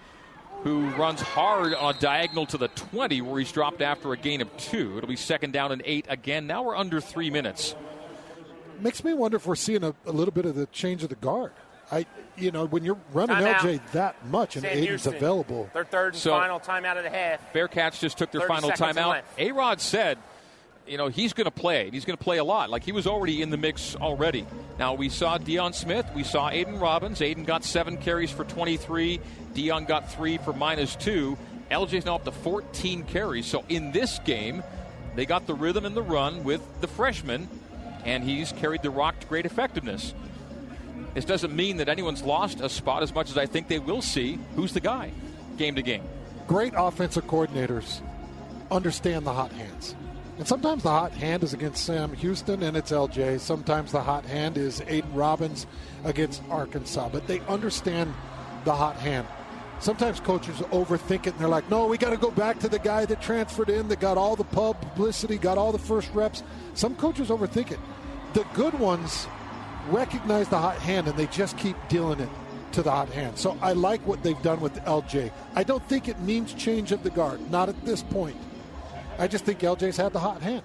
[0.65, 4.43] who runs hard on a diagonal to the 20, where he's dropped after a gain
[4.43, 4.99] of two.
[4.99, 6.47] It'll be second down and eight again.
[6.47, 7.75] Now we're under three minutes.
[8.81, 11.15] Makes me wonder if we're seeing a, a little bit of the change of the
[11.15, 11.53] guard.
[11.93, 13.57] I, you know, when you're running Timeout.
[13.59, 15.15] LJ that much and Sam Aiden's Houston.
[15.15, 17.41] available, Their third and So- final timeout of the half.
[17.53, 19.11] Bearcats just took their final seconds timeout.
[19.11, 19.27] left.
[19.39, 20.19] A Rod said,
[20.87, 21.91] you know, he's going to play.
[21.91, 22.71] He's going to play a lot.
[22.71, 24.47] Like he was already in the mix already.
[24.79, 26.07] Now, we saw Deion Smith.
[26.15, 27.21] We saw Aiden Robbins.
[27.21, 29.21] Aiden got seven carries for 23.
[29.55, 31.37] Deion got three for minus two.
[31.71, 33.47] LJ's now up to 14 carries.
[33.47, 34.63] So in this game,
[35.15, 37.49] they got the rhythm and the run with the freshman,
[38.05, 40.15] and he's carried the rock to great effectiveness.
[41.15, 44.03] This doesn't mean that anyone's lost a spot as much as I think they will
[44.03, 45.13] see who's the guy
[45.59, 46.03] game to game.
[46.47, 48.01] great offensive coordinators
[48.71, 49.95] understand the hot hands.
[50.39, 53.39] And sometimes the hot hand is against Sam Houston and it's LJ.
[53.39, 55.67] Sometimes the hot hand is Aiden Robbins
[56.05, 57.11] against Arkansas.
[57.11, 58.13] But they understand
[58.65, 59.27] the hot hand.
[59.79, 62.79] Sometimes coaches overthink it and they're like, no, we got to go back to the
[62.79, 66.43] guy that transferred in, that got all the publicity, got all the first reps.
[66.75, 67.81] Some coaches overthink it.
[68.33, 69.27] The good ones
[69.89, 72.29] recognize the hot hand and they just keep dealing it
[72.73, 73.39] to the hot hand.
[73.39, 75.31] So I like what they've done with LJ.
[75.55, 78.37] I don't think it means change of the guard, not at this point.
[79.19, 80.63] I just think LJ's had the hot hand.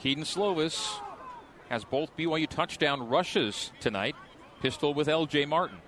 [0.00, 0.98] Kedon Slovis
[1.68, 4.16] has both BYU touchdown rushes tonight.
[4.60, 5.78] Pistol with LJ Martin.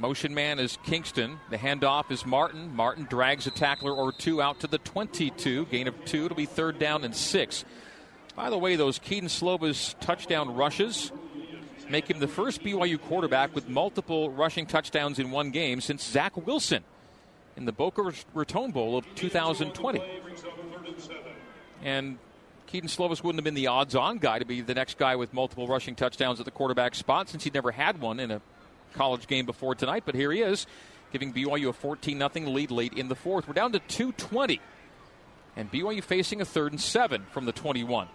[0.00, 1.38] Motion man is Kingston.
[1.50, 2.74] The handoff is Martin.
[2.74, 5.66] Martin drags a tackler or two out to the 22.
[5.66, 6.24] Gain of two.
[6.24, 7.66] It'll be third down and six.
[8.34, 11.12] By the way, those Kedon Slovis touchdown rushes
[11.90, 16.34] make him the first BYU quarterback with multiple rushing touchdowns in one game since Zach
[16.46, 16.82] Wilson
[17.58, 20.02] in the Boca Raton Bowl of 2020.
[21.82, 22.16] And
[22.68, 25.34] Kedon Slovis wouldn't have been the odds on guy to be the next guy with
[25.34, 28.40] multiple rushing touchdowns at the quarterback spot since he'd never had one in a
[28.94, 30.04] college game before tonight.
[30.06, 30.66] But here he is,
[31.12, 33.48] giving BYU a 14 0 lead late in the fourth.
[33.48, 34.60] We're down to 220.
[35.56, 38.08] And BYU facing a third and seven from the 21.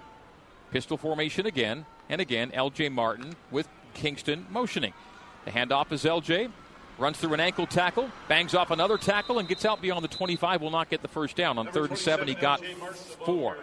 [0.71, 2.51] Pistol formation again and again.
[2.51, 4.93] LJ Martin with Kingston motioning.
[5.45, 6.51] The handoff is LJ.
[6.97, 10.61] runs through an ankle tackle, bangs off another tackle, and gets out beyond the 25.
[10.61, 11.57] Will not get the first down.
[11.57, 12.63] On third and seven, he got
[13.25, 13.57] four.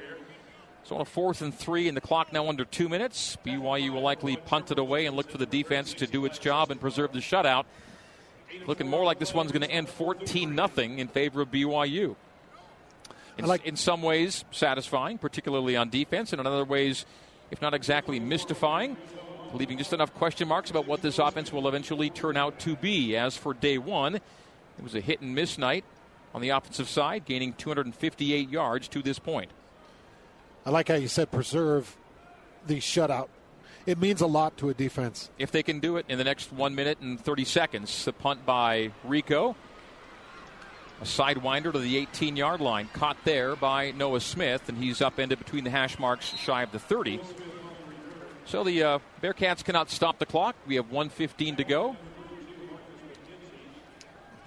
[0.85, 4.03] So on a fourth and three, and the clock now under two minutes, BYU will
[4.03, 7.13] likely punt it away and look for the defense to do its job and preserve
[7.13, 7.65] the shutout.
[8.67, 12.17] Looking more like this one's going to end 14 0 in favor of BYU.
[13.39, 17.07] In, like, in some ways, satisfying, particularly on defense, and in other ways,
[17.51, 18.97] if not exactly mystifying,
[19.55, 23.17] leaving just enough question marks about what this offense will eventually turn out to be.
[23.17, 24.23] As for day one, it
[24.83, 25.85] was a hit and miss night
[26.35, 29.51] on the offensive side, gaining 258 yards to this point.
[30.65, 31.97] I like how you said preserve
[32.67, 33.29] the shutout.
[33.85, 35.29] It means a lot to a defense.
[35.37, 38.47] If they can do it in the next one minute and 30 seconds, the punt
[38.47, 39.57] by Rico.
[41.01, 45.41] A sidewinder to the 18 yard line, caught there by Noah Smith, and he's upended
[45.41, 47.19] between the hash marks shy of the 30.
[48.45, 50.55] So the uh, Bearcats cannot stop the clock.
[50.65, 51.97] We have 115 to go.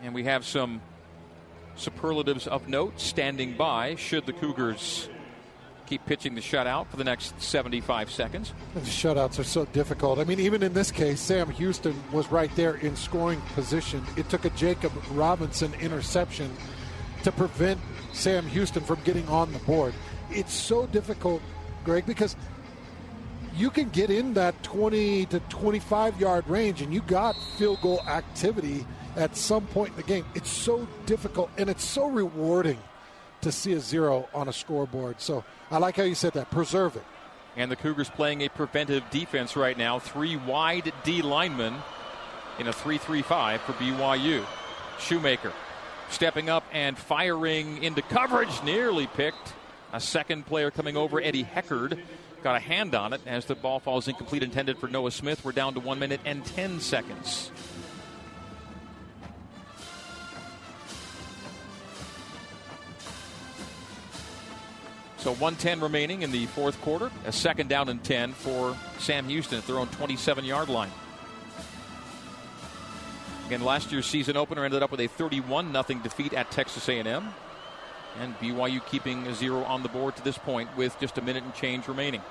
[0.01, 0.81] And we have some
[1.75, 5.09] superlatives of note standing by should the Cougars
[5.85, 8.53] keep pitching the shutout for the next 75 seconds.
[8.73, 10.19] The shutouts are so difficult.
[10.19, 14.03] I mean, even in this case, Sam Houston was right there in scoring position.
[14.17, 16.51] It took a Jakob Robinson interception
[17.23, 17.79] to prevent
[18.13, 19.93] Sam Houston from getting on the board.
[20.31, 21.41] It's so difficult,
[21.83, 22.35] Greg, because
[23.55, 28.01] you can get in that 20 to 25 yard range and you got field goal
[28.07, 30.25] activity at some point in the game.
[30.35, 32.79] It's so difficult and it's so rewarding
[33.41, 35.21] to see a zero on a scoreboard.
[35.21, 36.51] So I like how you said that.
[36.51, 37.05] Preserve it.
[37.57, 39.99] And the Cougars playing a preventive defense right now.
[39.99, 41.75] Three wide D linemen
[42.59, 44.45] in a 3 3 5 for BYU.
[44.99, 45.51] Shoemaker
[46.09, 49.53] stepping up and firing into coverage, nearly picked.
[49.93, 51.99] A second player coming over, Eddie Heckard,
[52.43, 55.45] got a hand on it as the ball falls incomplete, intended for Noah Smith.
[55.45, 57.51] We're down to one minute and 10 seconds.
[65.25, 67.09] So 110 remaining in the fourth quarter.
[67.25, 70.91] A second down and 10 for Sam Houston at their own 27 yard line.
[73.47, 77.33] Again, last year's season opener ended up with a 31 0 defeat at Texas A&M.
[78.19, 81.43] And BYU keeping a zero on the board to this point with just a minute
[81.43, 82.21] and change remaining.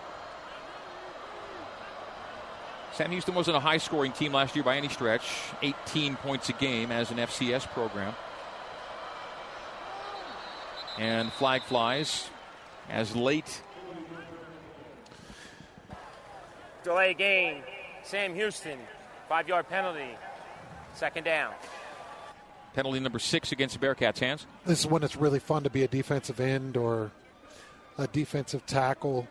[2.92, 5.28] Sam Houston wasn't a high scoring team last year by any stretch,
[5.62, 8.14] 18 points a game as an FCS program.
[10.96, 12.30] And flag flies
[12.88, 13.62] as late.
[16.83, 17.62] Delay game.
[18.03, 18.79] Sam Houston,
[19.29, 20.11] five yard penalty.
[20.94, 21.53] Second down.
[22.75, 24.47] Penalty number six against the Bearcats' hands.
[24.66, 27.11] This is when it's really fun to be a defensive end or
[27.97, 29.27] a defensive tackle.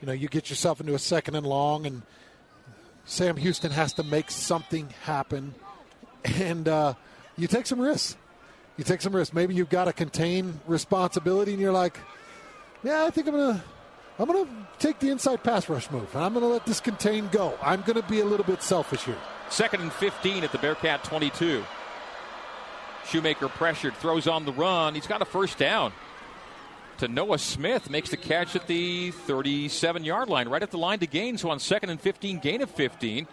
[0.00, 2.02] You know, you get yourself into a second and long, and
[3.04, 5.54] Sam Houston has to make something happen,
[6.24, 6.94] and uh,
[7.36, 8.16] you take some risks.
[8.76, 9.34] You take some risks.
[9.34, 11.98] Maybe you've got to contain responsibility, and you're like,
[12.82, 13.64] yeah, I think I'm gonna
[14.18, 17.56] I'm gonna take the inside pass rush move, and I'm gonna let this contain go.
[17.62, 19.18] I'm gonna be a little bit selfish here.
[19.50, 21.64] Second and 15 at the Bearcat 22.
[23.06, 24.94] Shoemaker pressured, throws on the run.
[24.94, 25.92] He's got a first down.
[26.98, 30.98] To Noah Smith makes the catch at the 37 yard line, right at the line
[30.98, 31.38] to gain.
[31.38, 33.26] So on second and 15, gain of 15.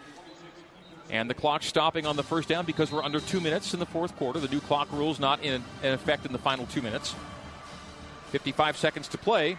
[1.10, 3.86] And the clock stopping on the first down because we're under two minutes in the
[3.86, 4.40] fourth quarter.
[4.40, 7.14] The new clock rules not in, in effect in the final two minutes.
[8.30, 9.58] 55 seconds to play.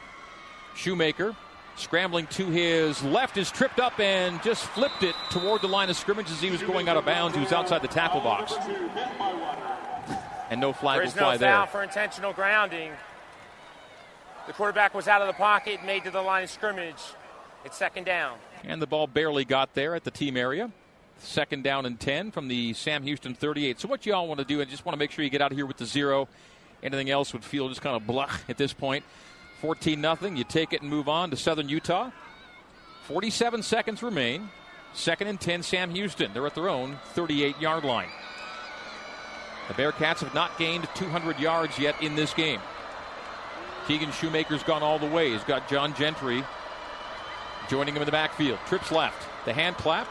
[0.76, 1.36] Shoemaker
[1.76, 5.96] scrambling to his left is tripped up and just flipped it toward the line of
[5.96, 7.36] scrimmage as he was going out of bounds.
[7.36, 8.54] He was outside the tackle box.
[10.50, 11.54] And no flag There's will fly no there.
[11.54, 12.92] foul for intentional grounding.
[14.48, 16.96] The quarterback was out of the pocket, made to the line of scrimmage.
[17.66, 18.38] It's second down.
[18.64, 20.72] And the ball barely got there at the team area.
[21.20, 23.80] Second down and 10 from the Sam Houston 38.
[23.80, 25.42] So, what you all want to do, I just want to make sure you get
[25.42, 26.28] out of here with the zero
[26.84, 29.04] Anything else would feel just kind of blah at this point.
[29.62, 30.18] 14 0.
[30.36, 32.12] You take it and move on to Southern Utah.
[33.08, 34.50] 47 seconds remain.
[34.94, 36.34] Second and 10, Sam Houston.
[36.34, 38.10] They're at their own 38 yard line.
[39.68, 42.62] The Bearcats have not gained 200 yards yet in this game.
[43.88, 45.32] Keegan Shoemaker's gone all the way.
[45.32, 46.44] He's got John Gentry
[47.70, 48.60] joining him in the backfield.
[48.68, 49.28] Trips left.
[49.46, 50.08] The hand clap.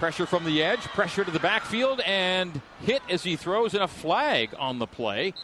[0.00, 3.86] Pressure from the edge, pressure to the backfield, and hit as he throws in a
[3.86, 5.34] flag on the play.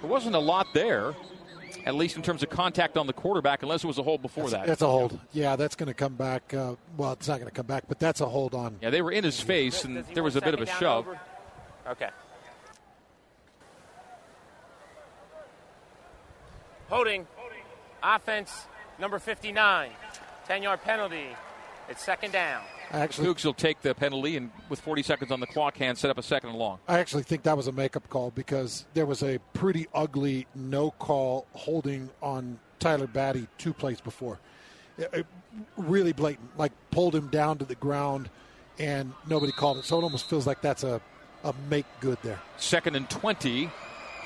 [0.00, 1.14] There wasn't a lot there,
[1.86, 4.50] at least in terms of contact on the quarterback, unless it was a hold before
[4.50, 4.66] that's, that.
[4.66, 5.20] That's a hold.
[5.32, 6.52] Yeah, that's going to come back.
[6.52, 8.76] Uh, well, it's not going to come back, but that's a hold on.
[8.82, 11.06] Yeah, they were in his face, and there was a bit of a shove.
[11.06, 11.20] Over?
[11.90, 12.10] Okay.
[16.88, 17.24] Holding.
[18.02, 18.66] Offense
[18.98, 19.90] number 59.
[20.48, 21.28] 10 yard penalty.
[21.88, 22.64] It's second down.
[22.92, 26.10] Actually, Cougs will take the penalty and with 40 seconds on the clock hand set
[26.10, 26.78] up a second and long.
[26.86, 30.90] I actually think that was a makeup call because there was a pretty ugly no
[30.90, 34.38] call holding on Tyler Batty two plays before.
[34.98, 35.26] It- it-
[35.76, 38.28] really blatant, like pulled him down to the ground
[38.78, 39.84] and nobody called it.
[39.84, 41.00] So it almost feels like that's a,
[41.44, 42.40] a make good there.
[42.56, 43.70] Second and 20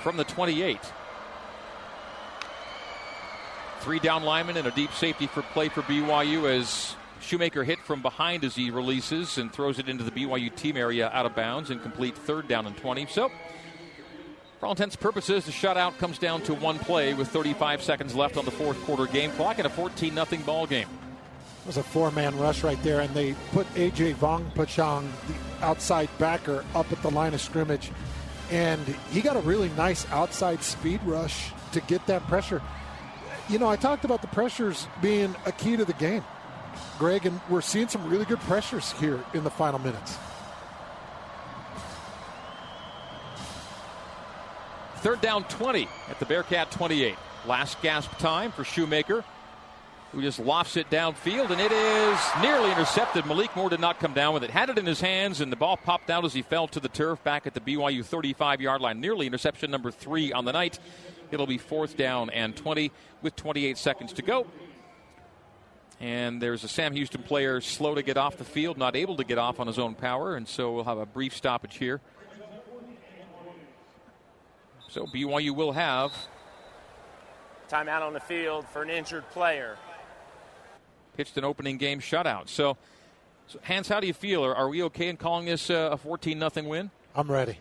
[0.03, 0.79] from the 28.
[3.81, 8.03] Three down linemen and a deep safety for play for BYU as Shoemaker hit from
[8.03, 11.71] behind as he releases and throws it into the BYU team area out of bounds
[11.71, 13.07] and complete third down and 20.
[13.07, 13.31] So,
[14.61, 18.15] for all intents and purposes, the shutout comes down to one play with 35 seconds
[18.15, 20.89] left on the fourth quarter game clock and a 14 0 ball game.
[21.67, 26.09] It was a four man rush right there, and they put AJ Vongphachanh, the outside
[26.19, 27.91] backer, up at the line of scrimmage.
[28.51, 32.63] And he got a really nice outside speed rush to get that pressure.
[33.49, 36.25] You know, I talked about the pressures being a key to the game,
[36.99, 40.17] Greg, and we're seeing some really good pressures here in the final minutes.
[44.97, 47.17] Third down 20 at the Bearcat 28.
[47.47, 49.25] Last gasp time for Shoemaker,
[50.11, 53.25] who just lofts it downfield, and it is nearly intercepted.
[53.27, 54.51] Malik Moore did not come down with it.
[54.51, 56.89] Had it in his hands, and the ball popped out as he fell to the
[56.89, 59.01] turf back at the BYU 35 yard line.
[59.01, 60.81] Nearly interception number three on the night.
[61.31, 62.91] It'll be fourth down and 20
[63.23, 64.47] with 28 seconds to go.
[66.01, 69.25] And there's a Sam Houston player slow to get off the field, not able to
[69.25, 72.01] get off on his own power, and so we'll have a brief stoppage here.
[74.89, 76.13] So BYU will have
[77.69, 79.77] Timeout on the field for an injured player.
[81.17, 82.49] pitched an opening game shutout.
[82.49, 82.77] So,
[83.49, 84.45] so Hans, how do you feel?
[84.45, 86.91] Are, are we okay in calling this uh, a 14 nothing win?
[87.15, 87.59] I'm ready.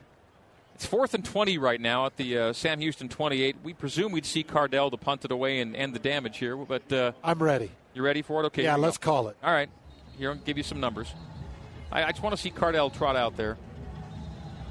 [0.75, 3.55] It's fourth and 20 right now at the uh, Sam Houston 28.
[3.63, 6.91] We presume we'd see Cardell to punt it away and end the damage here, but
[6.91, 7.71] uh, I'm ready.
[7.95, 8.45] You ready for it?
[8.47, 8.63] Okay.
[8.63, 9.11] yeah, let's go.
[9.11, 9.37] call it.
[9.43, 9.69] All right.
[10.17, 11.13] Here, I'll give you some numbers.
[11.91, 13.57] I, I just want to see Cardell trot out there.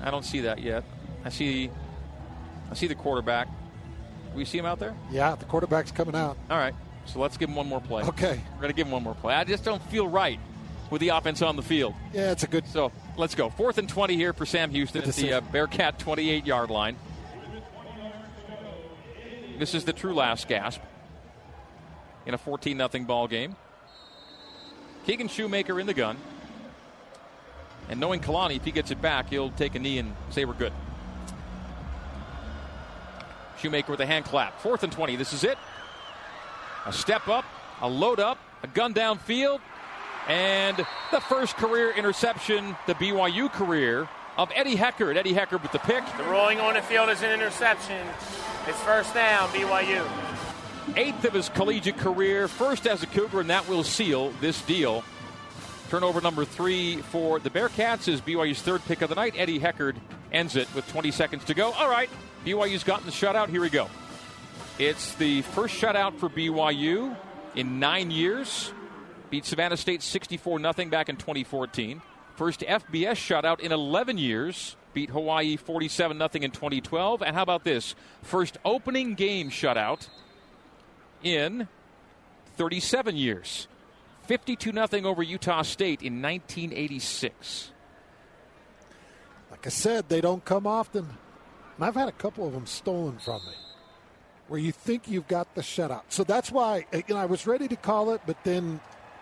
[0.02, 0.84] I don't see that yet.
[1.24, 1.70] I see,
[2.70, 3.48] I see the quarterback.
[4.34, 4.94] We see him out there.
[5.10, 6.36] Yeah, the quarterback's coming out.
[6.50, 6.74] All right.
[7.06, 8.02] So let's give him one more play.
[8.04, 8.40] Okay.
[8.54, 9.34] We're going to give him one more play.
[9.34, 10.40] I just don't feel right
[10.90, 11.94] with the offense on the field.
[12.12, 12.66] Yeah, it's a good.
[12.66, 13.50] So let's go.
[13.50, 15.40] Fourth and 20 here for Sam Houston at the uh.
[15.40, 16.96] Bearcat 28 yard line.
[19.58, 20.80] This is the true last gasp
[22.26, 23.56] in a 14 0 ball game.
[25.06, 26.16] Keegan Shoemaker in the gun.
[27.88, 30.54] And knowing Kalani, if he gets it back, he'll take a knee and say we're
[30.54, 30.72] good.
[33.58, 34.60] Shoemaker with a hand clap.
[34.60, 35.16] Fourth and 20.
[35.16, 35.58] This is it.
[36.86, 37.44] A step up,
[37.80, 39.60] a load up, a gun downfield,
[40.28, 40.76] and
[41.12, 45.16] the first career interception, the BYU career of Eddie Heckard.
[45.16, 46.04] Eddie Heckard with the pick.
[46.16, 48.06] The rolling on the field is an interception.
[48.66, 50.33] It's first down, BYU.
[50.96, 55.02] Eighth of his collegiate career, first as a Cougar, and that will seal this deal.
[55.88, 59.34] Turnover number three for the Bearcats is BYU's third pick of the night.
[59.36, 59.96] Eddie Heckard
[60.30, 61.72] ends it with 20 seconds to go.
[61.72, 62.10] All right,
[62.44, 63.48] BYU's gotten the shutout.
[63.48, 63.88] Here we go.
[64.78, 67.16] It's the first shutout for BYU
[67.54, 68.72] in nine years.
[69.30, 72.02] Beat Savannah State 64 0 back in 2014.
[72.36, 74.76] First FBS shutout in 11 years.
[74.92, 77.22] Beat Hawaii 47 0 in 2012.
[77.22, 77.94] And how about this?
[78.22, 80.08] First opening game shutout
[81.24, 81.66] in
[82.56, 83.66] 37 years.
[84.26, 87.72] 52 0 over Utah State in 1986.
[89.50, 91.08] Like I said, they don't come often.
[91.76, 93.52] And I've had a couple of them stolen from me
[94.48, 96.02] where you think you've got the shutout.
[96.08, 98.80] So that's why uh, you know, I was ready to call it, but then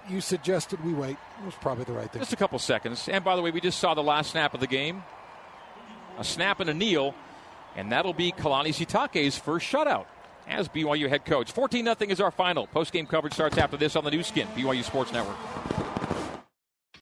[0.08, 1.16] you suggested we wait.
[1.40, 2.20] It was probably the right thing.
[2.20, 3.08] Just a couple seconds.
[3.08, 5.02] And by the way, we just saw the last snap of the game.
[6.18, 7.14] A snap and a kneel,
[7.74, 10.06] and that'll be Kalani Sitake's first shutout
[10.46, 11.52] as BYU head coach.
[11.52, 12.66] 14 0 is our final.
[12.68, 15.36] Post game coverage starts after this on the Nu Skin, BYU Sports Network.